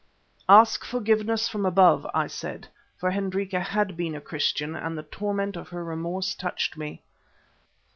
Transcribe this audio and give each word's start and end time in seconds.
"Ask 0.49 0.83
forgiveness 0.83 1.47
from 1.47 1.63
above," 1.63 2.07
I 2.11 2.25
said, 2.25 2.67
for 2.97 3.11
Hendrika 3.11 3.59
had 3.59 3.95
been 3.95 4.15
a 4.15 4.19
Christian, 4.19 4.75
and 4.75 4.97
the 4.97 5.03
torment 5.03 5.55
of 5.55 5.69
her 5.69 5.83
remorse 5.83 6.33
touched 6.33 6.75
me. 6.75 7.03